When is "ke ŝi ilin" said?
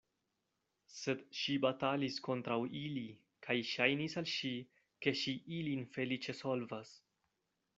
5.05-5.85